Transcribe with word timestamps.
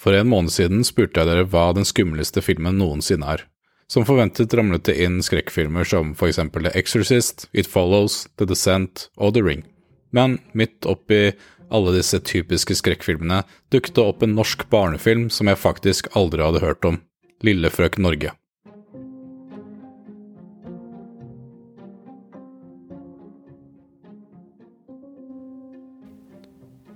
For 0.00 0.16
en 0.16 0.30
måned 0.32 0.52
siden 0.54 0.80
spurte 0.86 1.20
jeg 1.20 1.28
dere 1.28 1.44
hva 1.52 1.70
den 1.76 1.84
skumleste 1.84 2.40
filmen 2.40 2.78
noensinne 2.80 3.34
er. 3.36 3.42
Som 3.90 4.06
forventet 4.08 4.54
ramlet 4.56 4.86
det 4.86 4.94
inn 5.02 5.18
skrekkfilmer 5.20 5.84
som 5.84 6.14
for 6.16 6.30
eksempel 6.30 6.64
The 6.64 6.72
Exorcist, 6.78 7.48
It 7.52 7.68
Follows, 7.68 8.22
The 8.40 8.46
Descent 8.48 9.10
og 9.18 9.34
The 9.34 9.42
Ring. 9.44 9.66
Men 10.14 10.38
midt 10.56 10.88
oppi 10.88 11.34
alle 11.70 11.92
disse 11.98 12.20
typiske 12.24 12.78
skrekkfilmene 12.78 13.42
dukket 13.74 13.98
det 13.98 14.06
opp 14.06 14.24
en 14.24 14.32
norsk 14.38 14.64
barnefilm 14.72 15.28
som 15.30 15.50
jeg 15.50 15.60
faktisk 15.60 16.08
aldri 16.16 16.46
hadde 16.46 16.64
hørt 16.64 16.86
om, 16.88 17.02
Lille 17.44 17.68
frøken 17.68 18.06
Norge. 18.06 18.32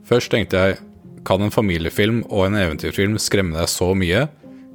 Først 0.05 0.33
tenkte 0.33 0.61
jeg 0.61 0.81
kan 1.25 1.43
en 1.43 1.53
familiefilm 1.55 2.23
og 2.29 2.47
en 2.47 2.59
eventyrfilm 2.61 3.19
skremme 3.23 3.57
deg 3.57 3.71
så 3.71 3.91
mye? 3.97 4.27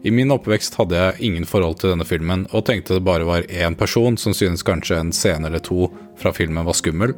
I 0.03 0.11
min 0.15 0.31
oppvekst 0.31 0.77
hadde 0.79 0.95
jeg 0.95 1.27
ingen 1.27 1.47
forhold 1.47 1.81
til 1.81 1.91
denne 1.91 2.07
filmen, 2.07 2.45
og 2.55 2.63
tenkte 2.69 2.95
det 2.95 3.03
bare 3.07 3.27
var 3.27 3.47
én 3.51 3.75
person 3.75 4.15
som 4.17 4.35
syntes 4.35 4.63
kanskje 4.63 4.99
en 4.99 5.11
scene 5.15 5.49
eller 5.49 5.59
to 5.63 5.89
fra 6.19 6.31
filmen 6.35 6.65
var 6.67 6.77
skummel, 6.77 7.13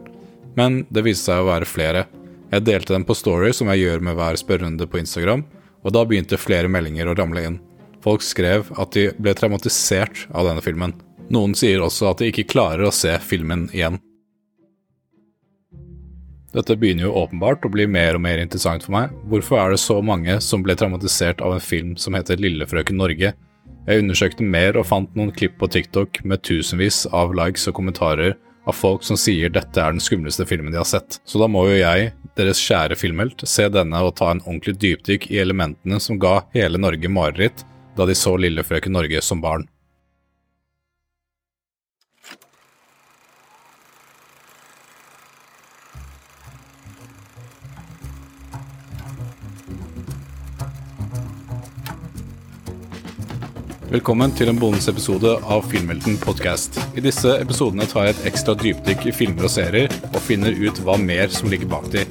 men 0.58 0.82
det 0.90 1.06
viste 1.06 1.30
seg 1.30 1.44
å 1.44 1.50
være 1.52 1.70
flere. 1.70 2.06
Jeg 2.52 2.66
delte 2.68 2.96
den 2.96 3.06
på 3.08 3.16
Story, 3.16 3.54
som 3.56 3.70
jeg 3.72 3.86
gjør 3.86 4.02
med 4.08 4.18
hver 4.18 4.40
spørrerunde 4.42 4.90
på 4.90 5.00
Instagram, 5.00 5.46
og 5.86 5.94
da 5.96 6.04
begynte 6.06 6.42
flere 6.42 6.72
meldinger 6.72 7.08
å 7.10 7.16
ramle 7.18 7.46
inn. 7.48 7.60
Folk 8.02 8.26
skrev 8.26 8.72
at 8.82 8.98
de 8.98 9.12
ble 9.22 9.34
traumatisert 9.38 10.26
av 10.34 10.50
denne 10.50 10.64
filmen. 10.66 10.98
Noen 11.32 11.54
sier 11.56 11.84
også 11.86 12.10
at 12.12 12.22
de 12.22 12.32
ikke 12.32 12.50
klarer 12.50 12.90
å 12.90 12.96
se 12.96 13.14
filmen 13.24 13.70
igjen. 13.72 14.02
Dette 16.52 16.76
begynner 16.76 17.08
jo 17.08 17.16
åpenbart 17.22 17.64
å 17.64 17.72
bli 17.72 17.86
mer 17.88 18.18
og 18.18 18.26
mer 18.26 18.42
interessant 18.42 18.84
for 18.84 18.96
meg. 18.98 19.14
Hvorfor 19.32 19.62
er 19.62 19.72
det 19.72 19.80
så 19.80 20.02
mange 20.04 20.36
som 20.44 20.64
ble 20.66 20.76
traumatisert 20.76 21.40
av 21.46 21.56
en 21.56 21.64
film 21.64 21.96
som 21.96 22.18
heter 22.18 22.42
Lillefrøken 22.44 23.00
Norge? 23.00 23.32
Jeg 23.88 24.04
undersøkte 24.04 24.46
mer 24.46 24.78
og 24.78 24.90
fant 24.90 25.16
noen 25.16 25.32
klipp 25.34 25.56
på 25.62 25.70
TikTok 25.72 26.20
med 26.28 26.44
tusenvis 26.44 27.06
av 27.16 27.32
likes 27.38 27.70
og 27.72 27.78
kommentarer 27.80 28.36
av 28.68 28.76
folk 28.78 29.06
som 29.08 29.18
sier 29.18 29.50
dette 29.50 29.80
er 29.82 29.96
den 29.96 30.04
skumleste 30.04 30.46
filmen 30.46 30.74
de 30.74 30.82
har 30.82 30.90
sett. 30.90 31.22
Så 31.26 31.40
da 31.42 31.48
må 31.50 31.64
jo 31.70 31.80
jeg, 31.80 32.12
deres 32.38 32.62
kjære 32.62 33.00
filmhelt, 33.00 33.42
se 33.48 33.66
denne 33.72 34.04
og 34.06 34.18
ta 34.20 34.30
en 34.34 34.44
ordentlig 34.44 34.76
dypdykk 34.84 35.32
i 35.32 35.40
elementene 35.42 36.00
som 36.04 36.20
ga 36.22 36.42
hele 36.54 36.82
Norge 36.82 37.10
mareritt 37.10 37.66
da 37.98 38.06
de 38.08 38.16
så 38.16 38.36
Lillefrøken 38.38 38.94
Norge 38.96 39.24
som 39.26 39.42
barn. 39.44 39.66
Velkommen 53.92 54.32
til 54.32 54.48
en 54.48 54.56
bonusepisode 54.56 55.34
av 55.52 55.66
Filmhelten 55.68 56.14
podcast. 56.22 56.78
I 56.96 57.02
disse 57.04 57.28
episodene 57.42 57.84
tar 57.92 58.06
jeg 58.06 58.14
et 58.14 58.28
ekstra 58.30 58.54
dypdykk 58.56 59.02
i 59.10 59.12
filmer 59.12 59.50
og 59.50 59.52
serier, 59.52 59.92
og 60.14 60.22
finner 60.24 60.56
ut 60.56 60.78
hva 60.86 60.94
mer 60.96 61.28
som 61.36 61.50
ligger 61.52 61.68
bak 61.68 61.90
de. 61.92 62.06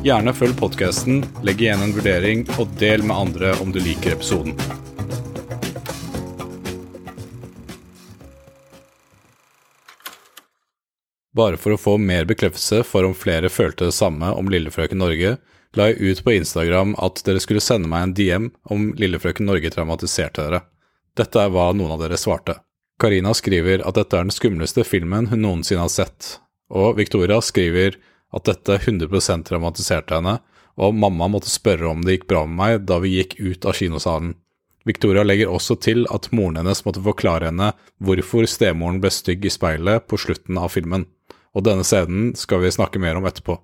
Gjerne 0.00 0.32
følg 0.32 0.54
podkasten, 0.56 1.18
legg 1.44 1.60
igjen 1.60 1.82
en 1.84 1.90
vurdering, 1.92 2.46
og 2.56 2.72
del 2.80 3.04
med 3.04 3.12
andre 3.20 3.50
om 3.60 3.68
du 3.68 3.76
liker 3.84 4.14
episoden. 4.14 4.56
Bare 11.36 11.60
for 11.60 11.74
å 11.74 11.82
få 11.82 11.98
mer 12.00 12.24
bekreftelse 12.24 12.80
for 12.88 13.04
om 13.04 13.12
flere 13.12 13.50
følte 13.52 13.90
det 13.90 13.98
samme 13.98 14.30
om 14.32 14.48
Lillefrøken 14.48 15.04
Norge, 15.04 15.34
la 15.76 15.90
jeg 15.90 16.00
ut 16.00 16.24
på 16.24 16.32
Instagram 16.38 16.96
at 16.96 17.20
dere 17.28 17.44
skulle 17.44 17.60
sende 17.60 17.92
meg 17.92 18.06
en 18.06 18.16
DM 18.16 18.48
om 18.72 18.88
Lillefrøken 18.96 19.44
Norge 19.52 19.74
traumatiserte 19.76 20.40
dere. 20.40 20.62
Dette 21.16 21.42
er 21.42 21.52
hva 21.52 21.70
noen 21.72 21.94
av 21.94 22.02
dere 22.02 22.18
svarte. 22.20 22.58
Karina 23.00 23.32
skriver 23.36 23.84
at 23.88 23.96
dette 23.98 24.16
er 24.16 24.26
den 24.26 24.34
skumleste 24.34 24.84
filmen 24.84 25.28
hun 25.30 25.42
noensinne 25.44 25.84
har 25.84 25.92
sett, 25.92 26.38
og 26.72 26.96
Victoria 27.00 27.40
skriver 27.44 27.98
at 28.36 28.48
dette 28.48 28.78
100 28.82 29.44
traumatiserte 29.48 30.16
henne, 30.16 30.38
og 30.76 30.96
mamma 30.96 31.28
måtte 31.32 31.48
spørre 31.48 31.88
om 31.88 32.02
det 32.04 32.18
gikk 32.18 32.28
bra 32.32 32.44
med 32.44 32.56
meg 32.60 32.86
da 32.88 33.00
vi 33.00 33.16
gikk 33.16 33.38
ut 33.40 33.64
av 33.64 33.76
kinosalen. 33.78 34.34
Victoria 34.86 35.24
legger 35.24 35.50
også 35.50 35.78
til 35.82 36.04
at 36.14 36.28
moren 36.36 36.60
hennes 36.60 36.84
måtte 36.86 37.02
forklare 37.02 37.48
henne 37.48 37.72
hvorfor 37.98 38.46
stemoren 38.46 39.00
ble 39.02 39.10
stygg 39.10 39.48
i 39.48 39.52
speilet 39.52 40.06
på 40.06 40.20
slutten 40.20 40.60
av 40.60 40.70
filmen 40.76 41.08
og 41.56 41.64
denne 41.64 41.84
scenen 41.88 42.34
skal 42.36 42.60
vi 42.62 42.74
snakke 42.74 43.00
mer 43.00 43.16
om 43.16 43.26
etterpå. 43.28 43.56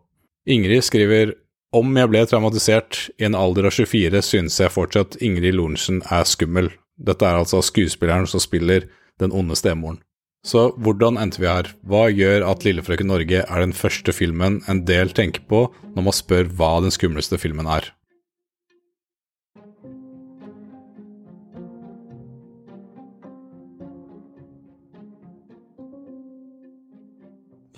Ingrid 0.48 0.84
skriver 0.86 1.36
om 1.76 1.92
jeg 1.96 2.08
ble 2.10 2.24
traumatisert 2.28 2.98
i 3.20 3.26
en 3.28 3.36
alder 3.36 3.68
av 3.68 3.76
24, 3.76 4.22
synes 4.24 4.58
jeg 4.60 4.72
fortsatt 4.72 5.18
Ingrid 5.24 5.56
Lorentzen 5.56 6.00
er 6.08 6.24
skummel. 6.28 6.72
Dette 7.00 7.26
er 7.26 7.40
altså 7.40 7.62
skuespilleren 7.64 8.28
som 8.28 8.42
spiller 8.42 8.88
den 9.20 9.32
onde 9.32 9.56
stemoren. 9.56 10.00
Så 10.42 10.72
hvordan 10.82 11.20
endte 11.22 11.38
vi 11.38 11.46
her? 11.46 11.70
Hva 11.86 12.08
gjør 12.10 12.44
at 12.50 12.64
Lillefrøken 12.66 13.06
Norge 13.06 13.44
er 13.46 13.62
den 13.62 13.72
første 13.72 14.12
filmen 14.12 14.58
en 14.68 14.82
del 14.88 15.14
tenker 15.14 15.44
på 15.46 15.68
når 15.94 16.06
man 16.08 16.16
spør 16.16 16.50
hva 16.58 16.80
den 16.82 16.94
skumleste 16.94 17.38
filmen 17.38 17.68
er? 17.70 17.92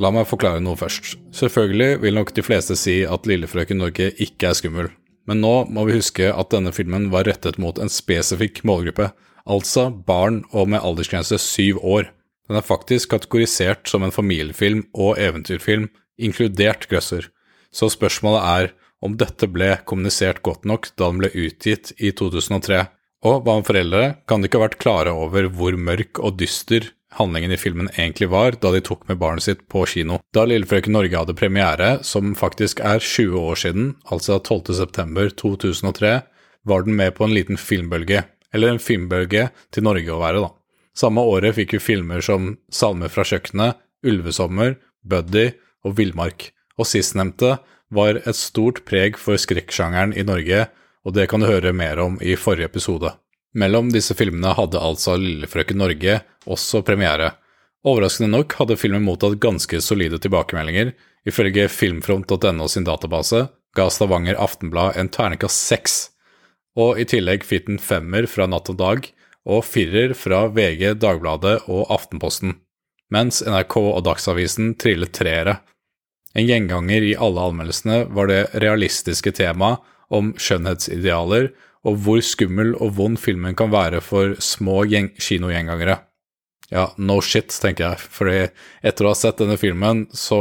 La 0.02 0.10
meg 0.10 0.26
forklare 0.26 0.58
noe 0.64 0.74
først. 0.74 1.12
Selvfølgelig 1.36 2.00
vil 2.02 2.16
nok 2.16 2.32
de 2.34 2.42
fleste 2.42 2.74
si 2.80 3.02
at 3.06 3.28
Lillefrøken 3.30 3.78
Norge 3.78 4.08
ikke 4.24 4.48
er 4.50 4.56
skummel, 4.58 4.88
men 5.28 5.40
nå 5.44 5.54
må 5.72 5.86
vi 5.88 5.98
huske 5.98 6.30
at 6.32 6.52
denne 6.52 6.72
filmen 6.74 7.10
var 7.12 7.26
rettet 7.28 7.58
mot 7.60 7.78
en 7.80 7.92
spesifikk 7.92 8.62
målgruppe, 8.68 9.10
altså 9.44 9.88
barn 9.90 10.42
og 10.52 10.70
med 10.72 10.84
aldersgrense 10.84 11.38
syv 11.40 11.80
år. 11.80 12.10
Den 12.48 12.60
er 12.60 12.66
faktisk 12.66 13.12
kategorisert 13.14 13.88
som 13.88 14.04
en 14.04 14.14
familiefilm 14.14 14.84
og 14.92 15.18
eventyrfilm, 15.20 15.88
inkludert 16.20 16.86
grøsser, 16.90 17.30
så 17.74 17.88
spørsmålet 17.90 18.44
er 18.46 18.72
om 19.04 19.16
dette 19.20 19.48
ble 19.50 19.74
kommunisert 19.88 20.40
godt 20.46 20.64
nok 20.68 20.88
da 20.94 21.10
den 21.10 21.20
ble 21.20 21.30
utgitt 21.34 21.92
i 21.98 22.12
2003. 22.16 22.84
Og 23.24 23.44
hva 23.44 23.56
om 23.58 23.64
foreldre? 23.66 24.04
Kan 24.28 24.44
ikke 24.44 24.60
ha 24.60 24.66
vært 24.68 24.80
klare 24.80 25.12
over 25.16 25.48
hvor 25.52 25.76
mørk 25.76 26.20
og 26.20 26.38
dyster 26.40 26.92
handlingen 27.12 27.52
i 27.52 27.58
filmen 27.60 27.88
egentlig 27.94 28.28
var 28.32 28.56
da 28.60 28.72
de 28.74 28.80
tok 28.84 29.06
med 29.08 29.18
barnet 29.20 29.46
sitt 29.46 29.64
på 29.70 29.84
kino. 29.86 30.20
Da 30.34 30.44
Lillefrøken 30.48 30.94
Norge 30.96 31.18
hadde 31.18 31.36
premiere, 31.38 31.98
som 32.02 32.34
faktisk 32.38 32.80
er 32.80 33.02
20 33.02 33.38
år 33.40 33.60
siden, 33.60 33.94
altså 34.10 34.38
12.9.2003, 34.38 36.14
var 36.64 36.86
den 36.86 36.96
med 36.96 37.14
på 37.14 37.26
en 37.26 37.34
liten 37.34 37.60
filmbølge, 37.60 38.24
eller 38.54 38.72
en 38.72 38.82
filmbølge 38.82 39.48
til 39.74 39.86
Norge 39.86 40.12
å 40.14 40.20
være, 40.22 40.44
da. 40.46 40.52
Samme 40.94 41.24
året 41.26 41.56
fikk 41.56 41.74
vi 41.74 41.82
filmer 41.82 42.22
som 42.22 42.54
Salmer 42.70 43.10
fra 43.10 43.24
kjøkkenet, 43.26 43.80
Ulvesommer, 44.06 44.76
Buddy 45.02 45.50
og 45.84 45.96
Villmark, 45.98 46.52
og 46.78 46.86
sistnevnte 46.86 47.56
var 47.94 48.20
et 48.22 48.38
stort 48.38 48.82
preg 48.88 49.18
for 49.20 49.38
skrekksjangeren 49.38 50.14
i 50.16 50.24
Norge, 50.26 50.68
og 51.04 51.16
det 51.16 51.28
kan 51.30 51.42
du 51.42 51.50
høre 51.50 51.74
mer 51.76 52.00
om 52.02 52.16
i 52.22 52.36
forrige 52.38 52.70
episode. 52.70 53.10
Mellom 53.54 53.90
disse 53.94 54.16
filmene 54.18 54.54
hadde 54.58 54.82
altså 54.82 55.14
Lillefrøken 55.20 55.78
Norge 55.78 56.20
også 56.50 56.82
premiere. 56.86 57.32
Overraskende 57.86 58.32
nok 58.32 58.56
hadde 58.58 58.78
filmen 58.80 59.04
mottatt 59.06 59.36
ganske 59.42 59.78
solide 59.84 60.18
tilbakemeldinger. 60.22 60.94
Ifølge 61.28 61.68
filmfront.no 61.72 62.66
sin 62.68 62.86
database 62.88 63.46
ga 63.76 63.86
Stavanger 63.90 64.38
Aftenblad 64.40 64.98
en 64.98 65.10
terningkast 65.12 65.68
seks, 65.68 65.94
og 66.78 66.98
i 67.00 67.06
tillegg 67.08 67.46
fikk 67.46 67.68
den 67.68 67.80
femmer 67.82 68.26
fra 68.30 68.46
Natt 68.50 68.70
og 68.72 68.78
Dag 68.80 69.08
og 69.44 69.64
firer 69.66 70.14
fra 70.16 70.46
VG, 70.48 70.94
Dagbladet 71.00 71.66
og 71.68 71.90
Aftenposten, 71.92 72.56
mens 73.12 73.42
NRK 73.44 73.76
og 73.82 74.02
Dagsavisen 74.06 74.72
trillet 74.80 75.12
treere. 75.16 75.58
En 76.34 76.48
gjenganger 76.48 77.04
i 77.06 77.14
alle 77.14 77.44
anmeldelsene 77.50 78.04
var 78.14 78.30
det 78.30 78.40
realistiske 78.64 79.34
temaet 79.36 79.84
om 80.14 80.32
skjønnhetsidealer 80.40 81.52
og 81.84 82.00
hvor 82.04 82.22
skummel 82.24 82.74
og 82.80 82.96
vond 82.98 83.20
filmen 83.20 83.56
kan 83.56 83.72
være 83.72 84.00
for 84.04 84.36
små 84.42 84.82
kinogjengangere. 84.88 85.98
Ja, 86.72 86.88
no 86.96 87.20
shit, 87.22 87.52
tenker 87.60 87.92
jeg, 87.92 88.06
fordi 88.10 88.38
etter 88.82 89.04
å 89.04 89.12
ha 89.12 89.18
sett 89.18 89.42
denne 89.42 89.58
filmen, 89.60 90.06
så 90.16 90.40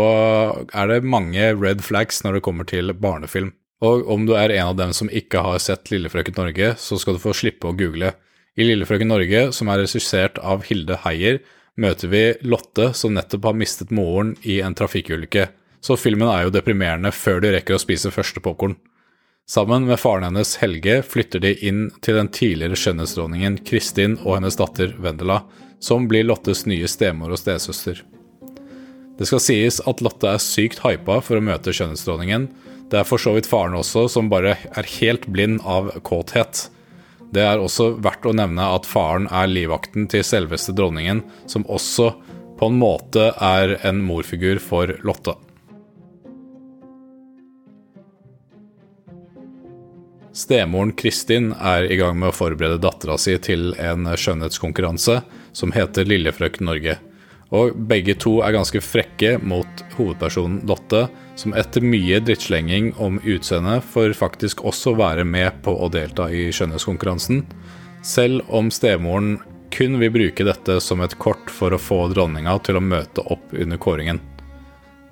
er 0.71 0.89
det 0.89 1.03
mange 1.03 1.51
red 1.59 1.83
flags 1.83 2.23
når 2.23 2.39
det 2.39 2.45
kommer 2.47 2.67
til 2.69 2.93
barnefilm. 2.95 3.51
Og 3.83 4.07
om 4.07 4.23
du 4.25 4.31
er 4.39 4.53
en 4.55 4.71
av 4.71 4.77
dem 4.79 4.93
som 4.95 5.11
ikke 5.11 5.41
har 5.43 5.59
sett 5.59 5.91
Lillefrøken 5.91 6.37
Norge, 6.39 6.71
så 6.79 6.95
skal 6.99 7.17
du 7.17 7.23
få 7.23 7.35
slippe 7.35 7.67
å 7.67 7.75
google. 7.75 8.13
I 8.55 8.69
Lillefrøken 8.69 9.11
Norge, 9.11 9.49
som 9.51 9.67
er 9.67 9.83
regissert 9.83 10.39
av 10.39 10.63
Hilde 10.69 11.01
Heier, 11.03 11.41
møter 11.75 12.07
vi 12.07 12.23
Lotte 12.47 12.91
som 12.95 13.15
nettopp 13.17 13.49
har 13.49 13.57
mistet 13.59 13.91
moren 13.91 14.35
i 14.47 14.61
en 14.63 14.77
trafikkulykke. 14.77 15.49
Så 15.83 15.97
filmen 15.99 16.29
er 16.31 16.45
jo 16.45 16.53
deprimerende 16.55 17.11
før 17.11 17.43
du 17.43 17.49
rekker 17.51 17.75
å 17.75 17.81
spise 17.81 18.13
første 18.13 18.39
popkorn. 18.45 18.77
Sammen 19.49 19.85
med 19.85 19.99
faren 19.99 20.23
hennes 20.23 20.55
Helge 20.57 21.01
flytter 21.03 21.41
de 21.43 21.51
inn 21.67 21.89
til 22.01 22.15
den 22.15 22.29
tidligere 22.31 22.77
skjønnhetsdronningen 22.79 23.57
Kristin 23.67 24.15
og 24.21 24.37
hennes 24.37 24.55
datter 24.55 24.93
Vendela, 25.03 25.41
som 25.83 26.07
blir 26.07 26.23
Lottes 26.23 26.63
nye 26.69 26.87
stemor 26.87 27.33
og 27.35 27.41
stesøster. 27.41 27.99
Det 29.19 29.27
skal 29.27 29.43
sies 29.43 29.81
at 29.83 29.99
Lotte 30.01 30.31
er 30.31 30.39
sykt 30.41 30.79
hypa 30.85 31.19
for 31.21 31.37
å 31.37 31.43
møte 31.43 31.75
skjønnhetsdronningen, 31.75 32.47
Det 32.93 32.99
er 32.99 33.07
for 33.09 33.17
så 33.17 33.31
vidt 33.33 33.47
faren 33.49 33.73
også, 33.73 34.03
som 34.11 34.27
bare 34.29 34.51
er 34.77 34.89
helt 34.99 35.25
blind 35.33 35.63
av 35.65 35.87
kåthet. 36.05 36.67
Det 37.33 37.41
er 37.41 37.57
også 37.57 37.95
verdt 38.05 38.27
å 38.29 38.35
nevne 38.37 38.67
at 38.75 38.85
faren 38.85 39.25
er 39.33 39.49
livvakten 39.49 40.05
til 40.11 40.21
selveste 40.21 40.75
dronningen, 40.77 41.23
som 41.49 41.65
også 41.65 42.11
på 42.59 42.69
en 42.69 42.77
måte 42.77 43.31
er 43.41 43.79
en 43.87 44.03
morfigur 44.05 44.61
for 44.61 44.93
Lotte. 45.01 45.33
Stemoren 50.33 50.91
Kristin 50.97 51.51
er 51.61 51.85
i 51.91 51.97
gang 51.99 52.17
med 52.17 52.31
å 52.31 52.35
forberede 52.35 52.81
dattera 52.81 53.19
si 53.21 53.35
til 53.37 53.75
en 53.77 54.07
skjønnhetskonkurranse 54.17 55.19
som 55.53 55.73
heter 55.75 56.07
Lillefrøken 56.09 56.65
Norge. 56.65 56.95
Og 57.53 57.75
begge 57.77 58.15
to 58.17 58.39
er 58.41 58.55
ganske 58.55 58.81
frekke 58.81 59.35
mot 59.45 59.83
hovedpersonen 59.93 60.63
Lotte, 60.65 61.03
som 61.37 61.53
etter 61.53 61.85
mye 61.85 62.17
drittslenging 62.25 62.95
om 62.97 63.19
utseendet 63.21 63.85
får 63.93 64.15
faktisk 64.17 64.65
også 64.65 64.95
være 64.97 65.21
med 65.21 65.61
på 65.65 65.75
å 65.77 65.91
delta 65.93 66.31
i 66.33 66.47
skjønnhetskonkurransen, 66.49 67.43
selv 68.01 68.41
om 68.49 68.73
stemoren 68.73 69.35
kun 69.73 69.99
vil 70.01 70.13
bruke 70.13 70.49
dette 70.49 70.79
som 70.81 71.01
et 71.05 71.13
kort 71.21 71.53
for 71.53 71.73
å 71.73 71.81
få 71.81 72.07
dronninga 72.09 72.57
til 72.65 72.81
å 72.81 72.85
møte 72.85 73.21
opp 73.21 73.53
under 73.53 73.77
kåringen. 73.77 74.21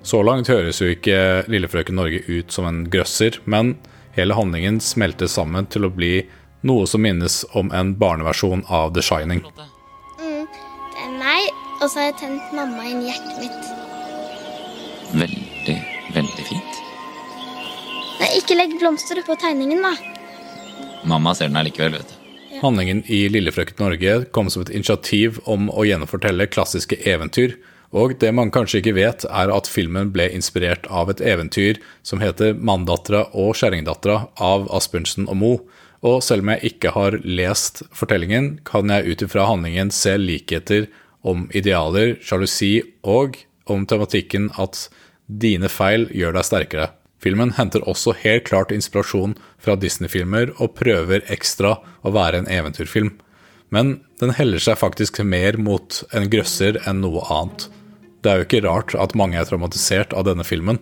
Så 0.02 0.18
langt 0.26 0.50
høres 0.50 0.82
jo 0.82 0.90
ikke 0.90 1.44
Lillefrøken 1.46 1.94
Norge 1.94 2.24
ut 2.26 2.50
som 2.50 2.66
en 2.66 2.82
grøsser, 2.90 3.38
men 3.46 3.76
hele 4.16 4.36
handlingen 4.36 4.80
smelter 4.80 5.30
sammen 5.30 5.66
til 5.72 5.86
å 5.88 5.92
bli 5.92 6.22
noe 6.66 6.86
som 6.86 7.02
minnes 7.02 7.42
om 7.58 7.72
en 7.74 7.94
barneversjon 7.98 8.64
av 8.68 8.92
The 8.94 9.02
Shining. 9.02 9.42
Mm, 10.20 10.46
det 10.46 11.04
er 11.04 11.12
meg, 11.18 11.48
og 11.80 11.88
så 11.88 11.98
har 11.98 12.10
jeg 12.10 12.18
tent 12.22 12.54
mamma 12.56 12.86
inn 12.86 13.02
i 13.02 13.10
hjertet 13.10 13.42
mitt. 13.42 13.72
Veldig, 15.12 15.76
veldig 16.14 16.46
fint. 16.48 16.80
Nei, 18.22 18.30
ikke 18.38 18.56
legg 18.56 18.78
blomster 18.78 19.18
på 19.26 19.36
tegningen, 19.40 19.82
da. 19.82 19.96
Mamma 21.08 21.34
ser 21.34 21.50
den 21.50 21.58
allikevel, 21.58 21.96
vet 21.98 22.12
du. 22.12 22.18
Handlingen 22.62 23.00
i 23.10 23.24
Lillefrøken 23.32 23.80
Norge 23.82 24.20
kom 24.30 24.46
som 24.52 24.62
et 24.62 24.70
initiativ 24.70 25.40
om 25.50 25.66
å 25.72 25.82
gjennomfortelle 25.88 26.46
klassiske 26.46 27.00
eventyr, 27.10 27.56
og 27.92 28.14
det 28.20 28.30
man 28.32 28.50
kanskje 28.52 28.80
ikke 28.80 28.96
vet, 28.96 29.26
er 29.28 29.52
at 29.52 29.68
filmen 29.68 30.10
ble 30.14 30.30
inspirert 30.32 30.86
av 30.88 31.10
et 31.12 31.20
eventyr 31.20 31.80
som 32.06 32.22
heter 32.24 32.56
Manndattera 32.56 33.26
og 33.36 33.52
kjerringdattera' 33.60 34.30
av 34.40 34.64
Asbjørnsen 34.72 35.28
og 35.28 35.36
Moe. 35.36 35.60
Og 36.02 36.22
selv 36.24 36.42
om 36.42 36.50
jeg 36.54 36.72
ikke 36.72 36.94
har 36.96 37.18
lest 37.22 37.84
fortellingen, 37.94 38.56
kan 38.64 38.90
jeg 38.90 39.12
ut 39.12 39.24
ifra 39.28 39.44
handlingen 39.46 39.92
se 39.94 40.16
likheter 40.18 40.88
om 41.22 41.44
idealer, 41.54 42.16
sjalusi 42.24 42.80
og 43.04 43.36
om 43.70 43.84
tematikken 43.86 44.48
at 44.58 44.88
dine 45.28 45.68
feil 45.70 46.08
gjør 46.10 46.34
deg 46.38 46.48
sterkere. 46.48 46.88
Filmen 47.22 47.52
henter 47.54 47.84
også 47.86 48.16
helt 48.24 48.48
klart 48.48 48.72
inspirasjon 48.74 49.36
fra 49.62 49.76
Disney-filmer 49.78 50.56
og 50.56 50.74
prøver 50.80 51.22
ekstra 51.30 51.76
å 52.02 52.14
være 52.16 52.42
en 52.42 52.50
eventyrfilm. 52.50 53.12
Men 53.70 54.00
den 54.18 54.34
heller 54.34 54.60
seg 54.60 54.80
faktisk 54.80 55.22
mer 55.22 55.56
mot 55.60 56.02
en 56.10 56.26
grøsser 56.32 56.80
enn 56.82 57.00
noe 57.04 57.22
annet. 57.30 57.68
Det 58.22 58.30
er 58.30 58.38
jo 58.38 58.46
ikke 58.46 58.62
rart 58.62 58.94
at 58.94 59.16
mange 59.18 59.38
er 59.38 59.48
traumatisert 59.48 60.14
av 60.14 60.28
denne 60.28 60.46
filmen. 60.46 60.78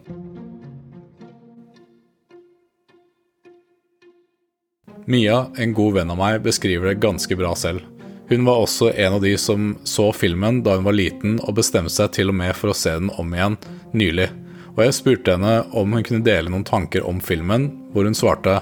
Mia, 5.11 5.47
en 5.57 5.73
god 5.75 5.97
venn 5.97 6.13
av 6.13 6.21
meg, 6.21 6.43
beskriver 6.45 6.91
det 6.91 7.01
ganske 7.03 7.35
bra 7.41 7.55
selv. 7.57 7.87
Hun 8.31 8.45
var 8.47 8.61
også 8.63 8.93
en 8.93 9.17
av 9.17 9.25
de 9.25 9.33
som 9.41 9.73
så 9.89 10.11
filmen 10.15 10.61
da 10.63 10.77
hun 10.77 10.85
var 10.87 10.95
liten 10.95 11.41
og 11.41 11.57
bestemte 11.57 11.91
seg 11.91 12.13
til 12.15 12.31
og 12.31 12.37
med 12.39 12.53
for 12.55 12.71
å 12.71 12.77
se 12.77 12.93
den 12.95 13.09
om 13.19 13.33
igjen 13.35 13.57
nylig. 13.97 14.29
Og 14.77 14.85
jeg 14.85 14.99
spurte 15.01 15.35
henne 15.35 15.55
om 15.75 15.97
hun 15.97 16.05
kunne 16.07 16.23
dele 16.23 16.53
noen 16.53 16.69
tanker 16.69 17.09
om 17.09 17.19
filmen, 17.25 17.67
hvor 17.91 18.07
hun 18.07 18.15
svarte 18.15 18.61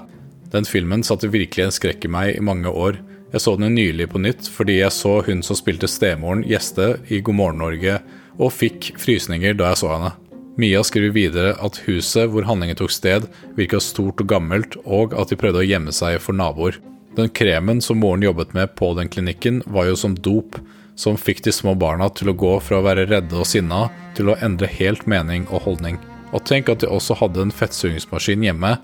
den 0.55 0.65
filmen 0.65 1.05
satte 1.05 1.29
virkelig 1.29 1.67
en 1.67 1.75
skrekk 1.75 2.07
i 2.07 2.13
meg 2.15 2.39
i 2.39 2.47
mange 2.47 2.71
år. 2.73 3.03
Jeg 3.35 3.45
så 3.45 3.59
den 3.61 3.75
nylig 3.77 4.09
på 4.09 4.23
nytt 4.23 4.49
fordi 4.49 4.79
jeg 4.79 4.95
så 4.97 5.19
hun 5.27 5.45
som 5.45 5.59
spilte 5.59 5.91
stemoren 5.91 6.47
gjeste 6.49 6.95
i 7.13 7.21
God 7.21 7.37
morgen 7.43 7.61
Norge, 7.61 7.99
og 8.39 8.55
fikk 8.55 8.95
frysninger 9.01 9.57
da 9.59 9.73
jeg 9.73 9.83
så 9.83 9.93
henne. 9.93 10.15
Mia 10.59 10.81
skriver 10.83 11.15
videre 11.15 11.55
at 11.63 11.79
huset 11.87 12.31
hvor 12.33 12.47
handlingen 12.49 12.79
tok 12.81 12.91
sted, 12.91 13.29
virka 13.55 13.79
stort 13.83 14.19
og 14.23 14.31
gammelt, 14.31 14.75
og 14.83 15.15
at 15.15 15.31
de 15.31 15.39
prøvde 15.39 15.63
å 15.63 15.67
gjemme 15.67 15.95
seg 15.95 16.19
for 16.23 16.35
naboer. 16.35 16.81
Den 17.19 17.31
kremen 17.35 17.81
som 17.83 18.01
moren 18.03 18.25
jobbet 18.27 18.55
med 18.55 18.75
på 18.79 18.91
den 18.99 19.11
klinikken, 19.11 19.63
var 19.67 19.87
jo 19.87 19.99
som 19.99 20.17
dop, 20.19 20.59
som 20.99 21.19
fikk 21.19 21.45
de 21.47 21.55
små 21.55 21.77
barna 21.79 22.09
til 22.11 22.33
å 22.33 22.35
gå 22.35 22.57
fra 22.63 22.81
å 22.81 22.87
være 22.87 23.07
redde 23.07 23.39
og 23.39 23.47
sinna 23.47 23.87
til 24.19 24.33
å 24.33 24.39
endre 24.43 24.71
helt 24.71 25.07
mening 25.07 25.47
og 25.47 25.63
holdning. 25.69 26.01
Og 26.35 26.43
tenk 26.47 26.69
at 26.73 26.83
de 26.83 26.91
også 26.91 27.17
hadde 27.21 27.47
en 27.47 27.55
fettsugingsmaskin 27.55 28.43
hjemme. 28.45 28.75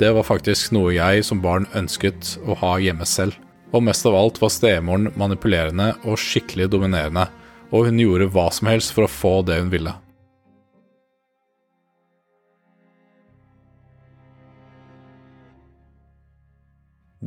Det 0.00 0.10
var 0.16 0.26
faktisk 0.26 0.72
noe 0.72 0.96
jeg 0.96 1.26
som 1.28 1.42
barn 1.44 1.68
ønsket 1.76 2.38
å 2.48 2.56
ha 2.62 2.78
hjemme 2.80 3.06
selv. 3.06 3.36
Og 3.76 3.84
mest 3.84 4.08
av 4.08 4.16
alt 4.16 4.40
var 4.40 4.52
stemoren 4.52 5.10
manipulerende 5.20 5.90
og 6.08 6.16
skikkelig 6.20 6.70
dominerende, 6.72 7.26
og 7.70 7.88
hun 7.88 8.00
gjorde 8.00 8.30
hva 8.32 8.48
som 8.54 8.70
helst 8.70 8.94
for 8.96 9.06
å 9.06 9.12
få 9.12 9.40
det 9.48 9.58
hun 9.60 9.72
ville. 9.72 9.94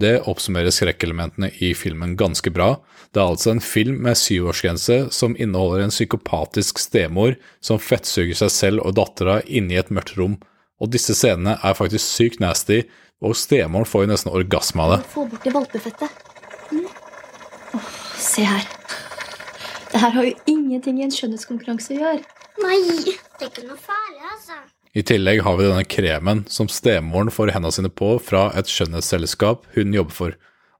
Det 0.01 0.21
oppsummerer 0.29 0.71
skrekkelementene 0.71 1.51
i 1.61 1.73
filmen 1.75 2.15
ganske 2.17 2.49
bra. 2.53 2.77
Det 3.11 3.19
er 3.19 3.33
altså 3.33 3.51
en 3.51 3.61
film 3.63 3.99
med 4.05 4.17
syvårsgrense 4.17 4.97
som 5.13 5.35
inneholder 5.35 5.83
en 5.83 5.93
psykopatisk 5.93 6.79
stemor 6.79 7.35
som 7.59 7.81
fettsuger 7.81 8.39
seg 8.39 8.53
selv 8.55 8.85
og 8.87 8.95
dattera 8.97 9.41
inni 9.45 9.77
et 9.77 9.91
mørkt 9.91 10.15
rom. 10.17 10.39
Og 10.81 10.93
disse 10.95 11.13
scenene 11.17 11.57
er 11.59 11.77
faktisk 11.77 12.07
sykt 12.07 12.41
nasty, 12.41 12.81
og 13.21 13.35
stemoren 13.37 13.85
får 13.85 14.07
jo 14.07 14.11
nesten 14.13 14.33
orgasme 14.33 14.87
av 14.87 14.95
det. 14.95 15.01
Få 15.11 15.27
bort 15.29 15.45
det 15.45 15.53
valpefettet. 15.53 16.23
Mm. 16.71 16.87
Oh, 17.75 17.91
se 18.17 18.47
her. 18.47 18.65
Det 20.01 20.07
her 20.07 20.15
har 20.15 20.25
jo 20.25 20.37
ingenting 20.49 20.97
i 20.97 21.03
en 21.05 21.11
skjønnhetskonkurranse 21.13 21.91
å 21.93 21.97
gjøre. 21.99 22.21
Nei, 22.63 22.77
det 23.05 23.43
er 23.45 23.49
ikke 23.51 23.67
noe 23.67 23.75
farlig, 23.77 24.23
altså. 24.31 24.55
I 24.97 25.03
tillegg 25.05 25.43
har 25.45 25.59
vi 25.59 25.67
denne 25.67 25.83
kremen 25.85 26.39
som 26.49 26.65
stemoren 26.73 27.29
får 27.29 27.51
hendene 27.53 27.75
sine 27.75 27.91
på 28.01 28.15
fra 28.17 28.47
et 28.57 28.65
skjønnhetsselskap 28.65 29.67
hun 29.75 29.93
jobber 29.93 30.15
for, 30.15 30.39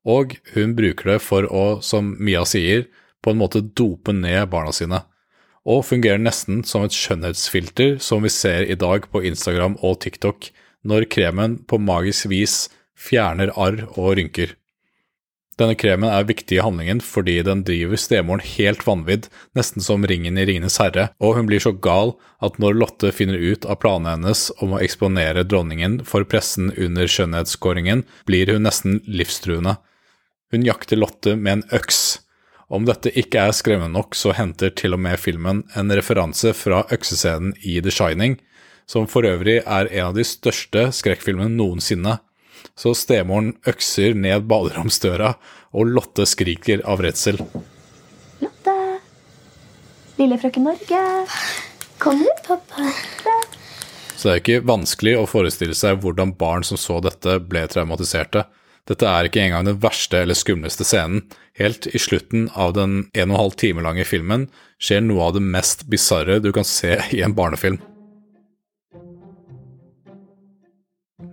og 0.09 0.33
hun 0.55 0.73
bruker 0.73 1.11
det 1.11 1.19
for 1.21 1.45
å, 1.53 1.65
som 1.85 2.15
Mia 2.17 2.41
sier, 2.49 2.87
på 3.21 3.35
en 3.35 3.37
måte 3.43 3.61
dope 3.61 4.09
ned 4.09 4.49
barna 4.49 4.73
sine, 4.73 5.03
og 5.69 5.85
fungerer 5.85 6.17
nesten 6.17 6.65
som 6.65 6.87
et 6.87 6.97
skjønnhetsfilter 6.97 7.99
som 8.01 8.25
vi 8.25 8.33
ser 8.33 8.65
i 8.65 8.79
dag 8.87 9.05
på 9.13 9.21
Instagram 9.29 9.77
og 9.85 9.99
TikTok, 10.01 10.49
når 10.81 11.05
kremen 11.13 11.59
på 11.69 11.77
magisk 11.77 12.31
vis 12.33 12.63
fjerner 12.97 13.53
arr 13.53 13.83
og 13.91 14.15
rynker. 14.17 14.57
Denne 15.61 15.75
kremen 15.77 16.09
er 16.09 16.25
viktig 16.25 16.55
i 16.57 16.63
handlingen 16.65 17.03
fordi 17.05 17.35
den 17.45 17.59
driver 17.67 17.99
stemoren 17.99 18.41
helt 18.55 18.81
vanvidd, 18.87 19.27
nesten 19.57 19.83
som 19.85 20.07
ringen 20.09 20.39
i 20.41 20.45
Ringenes 20.49 20.79
herre, 20.81 21.11
og 21.21 21.35
hun 21.37 21.49
blir 21.49 21.61
så 21.61 21.75
gal 21.75 22.15
at 22.41 22.57
når 22.61 22.79
Lotte 22.79 23.11
finner 23.13 23.37
ut 23.37 23.67
av 23.69 23.77
planene 23.83 24.15
hennes 24.15 24.47
om 24.57 24.73
å 24.73 24.79
eksponere 24.81 25.43
dronningen 25.45 25.99
for 26.07 26.25
pressen 26.25 26.71
under 26.73 27.05
skjønnhetskåringen, 27.05 28.01
blir 28.25 28.49
hun 28.49 28.65
nesten 28.65 29.03
livstruende. 29.05 29.75
Hun 30.49 30.65
jakter 30.65 30.97
Lotte 30.97 31.35
med 31.37 31.59
en 31.59 31.63
øks. 31.77 32.01
Om 32.71 32.89
dette 32.89 33.13
ikke 33.13 33.45
er 33.45 33.53
skremmende 33.53 33.93
nok, 33.99 34.17
så 34.17 34.33
henter 34.33 34.73
til 34.73 34.97
og 34.97 35.03
med 35.05 35.21
filmen 35.21 35.61
en 35.77 35.93
referanse 35.93 36.55
fra 36.57 36.87
øksescenen 36.89 37.53
i 37.61 37.77
The 37.85 37.93
Shining, 37.93 38.39
som 38.89 39.05
for 39.05 39.29
øvrig 39.29 39.59
er 39.61 39.93
en 39.93 40.09
av 40.09 40.17
de 40.17 40.25
største 40.25 40.89
skrekkfilmene 40.95 41.53
noensinne 41.53 42.17
så 42.77 42.93
stemoren 42.97 43.53
økser 43.67 44.15
ned 44.17 44.47
baderomsdøra, 44.51 45.35
og 45.71 45.91
Lotte 45.95 46.27
skriker 46.27 46.83
av 46.87 47.03
redsel. 47.05 47.39
Lotte! 48.41 48.77
Lille 50.19 50.39
frøken 50.41 50.67
Norge! 50.69 51.03
Kom 52.01 52.23
ut, 52.25 52.39
pappa. 52.47 52.89
Så 54.15 54.27
det 54.27 54.33
er 54.33 54.41
ikke 54.41 54.65
vanskelig 54.69 55.13
å 55.17 55.27
forestille 55.29 55.75
seg 55.77 56.01
hvordan 56.01 56.35
barn 56.37 56.65
som 56.65 56.77
så 56.77 56.99
dette, 57.01 57.39
ble 57.45 57.63
traumatiserte. 57.69 58.45
Dette 58.89 59.05
er 59.05 59.27
ikke 59.27 59.41
engang 59.43 59.67
den 59.69 59.79
verste 59.81 60.23
eller 60.23 60.37
skumleste 60.37 60.85
scenen. 60.85 61.23
Helt 61.57 61.87
i 61.89 62.01
slutten 62.01 62.47
av 62.57 62.73
den 62.77 63.03
en 63.13 63.29
og 63.29 63.35
en 63.35 63.39
halv 63.39 63.57
time 63.61 63.85
lange 63.85 64.05
filmen 64.07 64.47
skjer 64.81 65.03
noe 65.05 65.29
av 65.29 65.37
det 65.37 65.45
mest 65.45 65.85
bisarre 65.89 66.39
du 66.41 66.51
kan 66.55 66.65
se 66.65 66.97
i 67.13 67.21
en 67.25 67.37
barnefilm. 67.37 67.81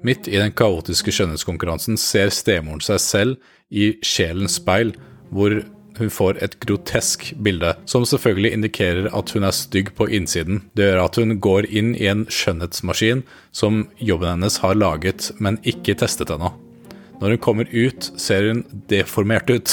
Midt 0.06 0.28
i 0.30 0.38
den 0.38 0.52
kaotiske 0.54 1.12
skjønnhetskonkurransen 1.14 1.98
ser 1.98 2.30
stemoren 2.34 2.82
seg 2.84 3.00
selv 3.02 3.50
i 3.68 3.92
sjelens 4.06 4.58
speil, 4.60 4.94
hvor 5.34 5.60
hun 5.98 6.12
får 6.14 6.38
et 6.44 6.54
grotesk 6.62 7.32
bilde, 7.42 7.72
som 7.90 8.06
selvfølgelig 8.06 8.52
indikerer 8.54 9.10
at 9.18 9.32
hun 9.34 9.46
er 9.48 9.56
stygg 9.56 9.90
på 9.98 10.06
innsiden. 10.14 10.62
Det 10.78 10.86
gjør 10.86 11.02
at 11.04 11.18
hun 11.18 11.34
går 11.42 11.66
inn 11.66 11.94
i 11.98 12.06
en 12.10 12.24
skjønnhetsmaskin 12.30 13.24
som 13.50 13.86
jobben 13.98 14.36
hennes 14.36 14.60
har 14.62 14.78
laget, 14.78 15.32
men 15.42 15.58
ikke 15.66 15.98
testet 15.98 16.30
ennå. 16.34 16.52
Når 17.18 17.34
hun 17.34 17.42
kommer 17.42 17.70
ut, 17.72 18.12
ser 18.20 18.46
hun 18.46 18.60
deformert 18.90 19.50
ut, 19.50 19.72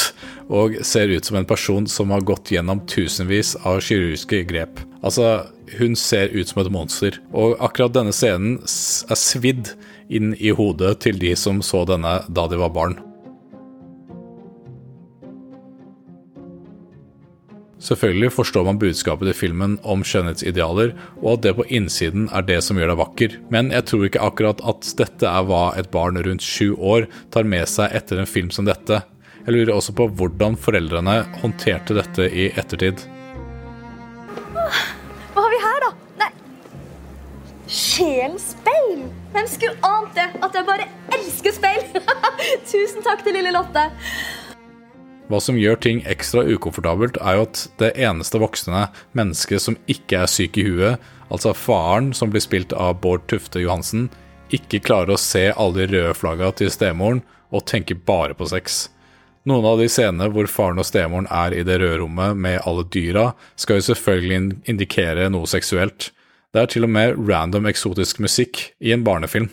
og 0.49 0.79
ser 0.81 1.13
ut 1.13 1.27
som 1.27 1.37
en 1.37 1.45
person 1.45 1.85
som 1.85 2.09
har 2.09 2.25
gått 2.25 2.49
gjennom 2.55 2.81
tusenvis 2.89 3.53
av 3.61 3.83
kirurgiske 3.85 4.41
grep. 4.49 4.81
Altså, 5.05 5.45
hun 5.77 5.93
ser 5.97 6.33
ut 6.33 6.49
som 6.49 6.63
et 6.63 6.71
monster, 6.73 7.19
og 7.29 7.59
akkurat 7.61 7.93
denne 7.93 8.15
scenen 8.15 8.57
er 8.65 9.19
svidd 9.19 9.75
inn 10.09 10.35
i 10.37 10.53
hodet 10.55 10.99
til 11.05 11.19
de 11.21 11.35
som 11.39 11.61
så 11.65 11.85
denne 11.89 12.19
da 12.29 12.47
de 12.51 12.61
var 12.61 12.73
barn. 12.75 12.97
Selvfølgelig 17.85 18.31
forstår 18.33 18.63
man 18.65 18.79
budskapet 18.81 19.29
i 19.29 19.35
filmen 19.37 19.75
om 19.85 20.01
skjønnhetsidealer, 20.07 20.95
og 21.21 21.35
at 21.35 21.43
det 21.45 21.53
på 21.57 21.65
innsiden 21.69 22.29
er 22.33 22.45
det 22.47 22.61
som 22.65 22.79
gjør 22.79 22.93
deg 22.93 23.01
vakker, 23.01 23.35
men 23.53 23.69
jeg 23.75 23.85
tror 23.89 24.05
ikke 24.07 24.23
akkurat 24.25 24.63
at 24.65 24.87
dette 24.97 25.29
er 25.29 25.45
hva 25.45 25.67
et 25.77 25.91
barn 25.93 26.17
rundt 26.17 26.45
sju 26.45 26.73
år 26.73 27.05
tar 27.35 27.45
med 27.45 27.69
seg 27.69 27.93
etter 27.93 28.21
en 28.21 28.29
film 28.29 28.49
som 28.55 28.65
dette. 28.65 29.03
Jeg 29.45 29.53
lurer 29.53 29.75
også 29.75 29.93
på 29.93 30.07
hvordan 30.17 30.57
foreldrene 30.57 31.19
håndterte 31.43 31.99
dette 31.99 32.31
i 32.31 32.47
ettertid. 32.57 33.05
Skulle 39.55 39.77
ant 39.85 40.15
det? 40.17 40.27
At 40.43 40.55
jeg 40.55 40.67
bare 40.67 40.87
elsker 41.15 41.55
speil! 41.55 41.85
Tusen 42.71 43.05
takk 43.05 43.23
til 43.25 43.37
lille 43.37 43.53
Lotte. 43.55 43.87
Hva 45.25 45.39
som 45.41 45.57
gjør 45.57 45.79
ting 45.81 46.03
ekstra 46.05 46.43
ukomfortabelt, 46.45 47.17
er 47.17 47.39
jo 47.39 47.45
at 47.47 47.63
det 47.81 47.95
eneste 47.97 48.37
voksne 48.41 48.83
mennesket 49.17 49.63
som 49.63 49.77
ikke 49.89 50.21
er 50.21 50.29
syk 50.29 50.59
i 50.61 50.67
huet, 50.67 51.07
altså 51.33 51.55
faren 51.57 52.11
som 52.13 52.29
blir 52.29 52.43
spilt 52.45 52.75
av 52.77 52.99
Bård 53.01 53.25
Tufte 53.31 53.63
Johansen, 53.63 54.11
ikke 54.53 54.83
klarer 54.85 55.15
å 55.15 55.21
se 55.21 55.47
alle 55.49 55.79
de 55.79 55.87
røde 55.95 56.13
flagga 56.13 56.51
til 56.59 56.69
stemoren 56.69 57.23
og 57.49 57.65
tenker 57.65 57.97
bare 58.05 58.37
på 58.37 58.45
sex. 58.51 58.85
Noen 59.49 59.65
av 59.69 59.81
de 59.81 59.87
scenene 59.89 60.29
hvor 60.33 60.49
faren 60.49 60.81
og 60.81 60.85
stemoren 60.85 61.27
er 61.33 61.53
i 61.57 61.65
det 61.65 61.79
røde 61.81 61.99
rommet 62.03 62.37
med 62.37 62.61
alle 62.65 62.85
dyra, 62.93 63.31
skal 63.57 63.79
jo 63.79 63.87
selvfølgelig 63.89 64.61
indikere 64.69 65.27
noe 65.33 65.49
seksuelt. 65.49 66.11
Det 66.55 66.61
er 66.63 66.71
til 66.71 66.87
og 66.87 66.91
med 66.95 67.17
random 67.19 67.67
eksotisk 67.67 68.21
musikk 68.23 68.61
i 68.79 68.93
en 68.95 69.03
barnefilm. 69.03 69.49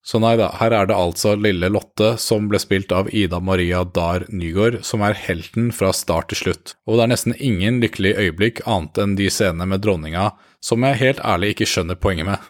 Så 0.00 0.16
nei 0.22 0.38
da, 0.40 0.46
her 0.56 0.72
er 0.72 0.86
det 0.88 0.96
altså 0.96 1.34
lille 1.36 1.68
Lotte 1.68 2.14
som 2.22 2.46
ble 2.48 2.56
spilt 2.62 2.94
av 2.96 3.10
Ida 3.12 3.42
Maria 3.44 3.82
Dahr 3.84 4.24
Nygaard, 4.32 4.78
som 4.88 5.04
er 5.04 5.18
helten 5.20 5.68
fra 5.76 5.90
start 5.92 6.30
til 6.32 6.40
slutt, 6.40 6.72
og 6.88 6.96
det 6.96 7.04
er 7.04 7.12
nesten 7.12 7.36
ingen 7.36 7.82
lykkelige 7.82 8.24
øyeblikk 8.24 8.62
annet 8.64 9.02
enn 9.02 9.18
de 9.18 9.28
scenene 9.28 9.68
med 9.68 9.84
dronninga 9.84 10.30
som 10.64 10.86
jeg 10.88 11.00
helt 11.02 11.20
ærlig 11.20 11.52
ikke 11.52 11.68
skjønner 11.68 12.00
poenget 12.00 12.30
med. 12.30 12.48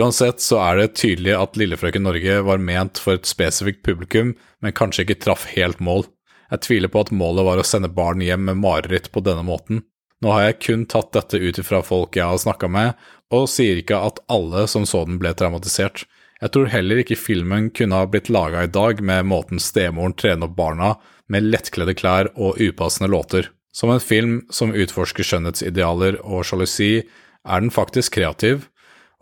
Uansett 0.00 0.40
så 0.40 0.62
er 0.62 0.80
det 0.80 0.96
tydelig 1.02 1.36
at 1.36 1.60
Lillefrøken 1.60 2.06
Norge 2.06 2.40
var 2.46 2.62
ment 2.62 3.02
for 3.02 3.18
et 3.18 3.28
spesifikt 3.28 3.84
publikum, 3.84 4.32
men 4.64 4.76
kanskje 4.80 5.04
ikke 5.04 5.20
traff 5.26 5.44
helt 5.52 5.84
mål. 5.84 6.06
Jeg 6.50 6.64
tviler 6.64 6.88
på 6.88 7.04
at 7.04 7.12
målet 7.12 7.44
var 7.44 7.60
å 7.60 7.66
sende 7.66 7.92
barn 7.92 8.22
hjem 8.24 8.48
med 8.48 8.62
mareritt 8.62 9.10
på 9.12 9.20
denne 9.26 9.44
måten. 9.44 9.84
Nå 10.20 10.32
har 10.34 10.42
jeg 10.44 10.60
kun 10.66 10.86
tatt 10.90 11.12
dette 11.16 11.40
ut 11.40 11.58
ifra 11.62 11.80
folk 11.84 12.16
jeg 12.16 12.28
har 12.28 12.40
snakka 12.40 12.68
med, 12.68 12.96
og 13.32 13.48
sier 13.48 13.78
ikke 13.80 14.00
at 14.04 14.20
alle 14.28 14.66
som 14.68 14.84
så 14.88 15.04
den 15.08 15.20
ble 15.22 15.32
traumatisert. 15.36 16.04
Jeg 16.40 16.52
tror 16.54 16.70
heller 16.72 17.00
ikke 17.00 17.18
filmen 17.20 17.68
kunne 17.76 18.00
ha 18.00 18.08
blitt 18.08 18.28
laga 18.32 18.64
i 18.64 18.72
dag 18.72 19.00
med 19.04 19.28
måten 19.28 19.60
stemoren 19.60 20.16
trener 20.16 20.48
opp 20.48 20.56
barna 20.58 20.94
med 21.30 21.46
lettkledde 21.48 21.94
klær 21.96 22.30
og 22.34 22.60
upassende 22.60 23.10
låter. 23.12 23.50
Som 23.72 23.92
en 23.92 24.02
film 24.02 24.40
som 24.50 24.74
utforsker 24.74 25.24
skjønnhetsidealer 25.24 26.18
og 26.24 26.44
sjalusi, 26.48 27.04
er 27.46 27.62
den 27.62 27.72
faktisk 27.72 28.18
kreativ, 28.18 28.66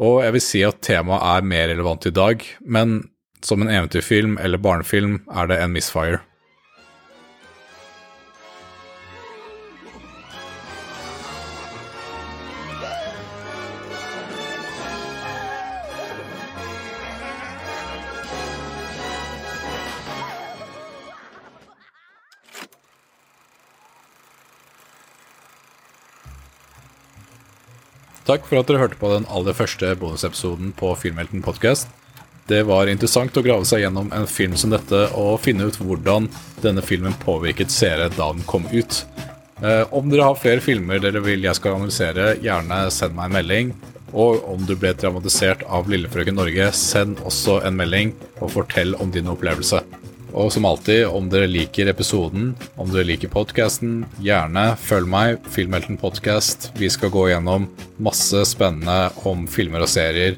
og 0.02 0.22
jeg 0.24 0.34
vil 0.34 0.42
si 0.42 0.62
at 0.66 0.80
temaet 0.82 1.22
er 1.26 1.46
mer 1.46 1.68
relevant 1.70 2.06
i 2.08 2.14
dag, 2.14 2.42
men 2.62 3.02
som 3.44 3.62
en 3.62 3.70
eventyrfilm 3.70 4.38
eller 4.42 4.62
barnefilm 4.62 5.20
er 5.30 5.50
det 5.50 5.60
en 5.62 5.74
misfire. 5.74 6.22
Takk 28.28 28.44
for 28.44 28.60
at 28.60 28.68
dere 28.68 28.82
hørte 28.82 28.98
på 29.00 29.08
den 29.08 29.24
aller 29.32 29.54
første 29.56 29.88
bonusepisoden 29.96 30.74
på 30.76 30.90
Filmhelten 31.00 31.40
podcast. 31.40 31.88
Det 32.48 32.58
var 32.68 32.90
interessant 32.92 33.36
å 33.40 33.42
grave 33.44 33.64
seg 33.64 33.86
gjennom 33.86 34.10
en 34.12 34.26
film 34.28 34.52
som 34.60 34.74
dette 34.74 35.00
og 35.16 35.38
finne 35.40 35.64
ut 35.64 35.78
hvordan 35.80 36.26
denne 36.60 36.84
filmen 36.84 37.16
påvirket 37.22 37.72
seere 37.72 38.10
da 38.12 38.26
den 38.34 38.44
kom 38.44 38.68
ut. 38.68 39.00
Eh, 39.64 39.88
om 39.96 40.12
dere 40.12 40.28
har 40.28 40.36
flere 40.36 40.60
filmer 40.60 41.00
dere 41.00 41.24
vil 41.24 41.48
jeg 41.48 41.56
skal 41.56 41.78
analysere, 41.78 42.34
gjerne 42.44 42.82
send 42.92 43.16
meg 43.16 43.30
en 43.30 43.38
melding. 43.38 43.72
Og 44.12 44.44
om 44.52 44.60
du 44.68 44.74
ble 44.76 44.92
dramatisert 44.92 45.64
av 45.64 45.88
Lillefrøken 45.88 46.36
Norge, 46.36 46.68
send 46.76 47.24
også 47.24 47.62
en 47.64 47.80
melding 47.80 48.12
og 48.42 48.52
fortell 48.58 48.92
om 49.00 49.08
din 49.12 49.32
opplevelse. 49.32 49.80
Og 50.38 50.52
som 50.54 50.68
alltid, 50.68 51.02
om 51.10 51.26
dere 51.26 51.48
liker 51.50 51.88
episoden, 51.90 52.52
om 52.78 52.90
dere 52.92 53.08
liker 53.08 53.30
podkasten, 53.32 54.04
gjerne 54.22 54.76
følg 54.78 55.08
meg, 55.10 55.40
Filmhelten 55.50 55.98
podcast. 55.98 56.68
Vi 56.78 56.86
skal 56.94 57.10
gå 57.10 57.24
gjennom 57.32 57.66
masse 57.98 58.44
spennende 58.46 59.10
om 59.26 59.48
filmer 59.50 59.82
og 59.82 59.90
serier 59.90 60.36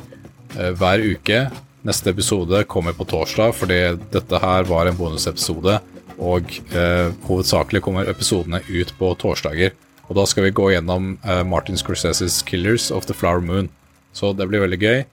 eh, 0.57 0.71
hver 0.81 1.05
uke. 1.05 1.43
Neste 1.85 2.15
episode 2.15 2.63
kommer 2.65 2.97
på 2.97 3.05
torsdag, 3.13 3.53
fordi 3.61 3.81
dette 4.17 4.41
her 4.41 4.65
var 4.73 4.89
en 4.89 4.97
bonusepisode. 4.97 5.77
Og 6.17 6.49
eh, 6.73 7.13
hovedsakelig 7.29 7.85
kommer 7.85 8.09
episodene 8.09 8.63
ut 8.71 8.97
på 8.97 9.13
torsdager. 9.21 9.77
Og 10.09 10.17
da 10.17 10.25
skal 10.25 10.49
vi 10.49 10.57
gå 10.57 10.73
gjennom 10.73 11.19
eh, 11.21 11.45
Martin 11.45 11.77
Scorseses 11.77 12.41
'Killers 12.41 12.89
of 12.89 13.05
the 13.05 13.17
Flower 13.17 13.45
Moon'. 13.45 13.69
Så 14.17 14.33
det 14.33 14.49
blir 14.49 14.65
veldig 14.65 14.81
gøy. 14.81 15.05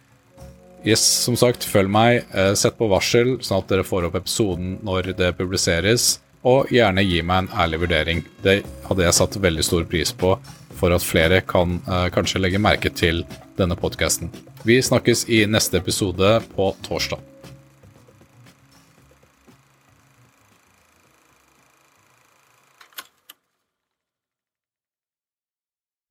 Yes, 0.86 1.02
som 1.02 1.36
sagt, 1.40 1.66
følg 1.66 1.90
meg. 1.92 2.26
Eh, 2.34 2.54
sett 2.56 2.78
på 2.78 2.90
varsel, 2.92 3.38
sånn 3.44 3.64
at 3.64 3.72
dere 3.72 3.86
får 3.88 4.08
opp 4.08 4.20
episoden 4.20 4.78
når 4.86 5.14
det 5.18 5.34
publiseres. 5.40 6.18
Og 6.48 6.70
gjerne 6.72 7.04
gi 7.04 7.24
meg 7.26 7.46
en 7.48 7.64
ærlig 7.64 7.82
vurdering. 7.82 8.22
Det 8.44 8.62
hadde 8.88 9.08
jeg 9.08 9.18
satt 9.18 9.40
veldig 9.42 9.66
stor 9.66 9.88
pris 9.90 10.14
på 10.14 10.36
for 10.78 10.94
at 10.94 11.06
flere 11.06 11.42
kan 11.42 11.80
eh, 11.88 12.08
kanskje 12.14 12.44
legge 12.44 12.62
merke 12.62 12.94
til 12.94 13.24
denne 13.58 13.76
podkasten. 13.80 14.30
Vi 14.68 14.78
snakkes 14.84 15.26
i 15.34 15.46
neste 15.50 15.82
episode 15.82 16.38
på 16.54 16.70
torsdag. 16.86 17.24